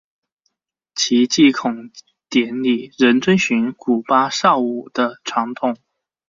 [0.95, 1.91] 其祭孔
[2.27, 5.77] 典礼仍遵循古八佾舞的传统。